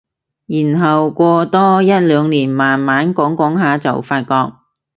[0.47, 4.53] 然後過多一兩年慢慢講講下就發覺